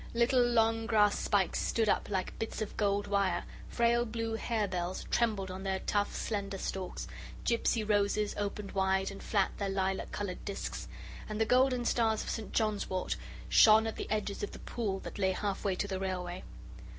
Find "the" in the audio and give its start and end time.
11.39-11.45, 13.95-14.09, 14.53-14.57, 15.87-15.99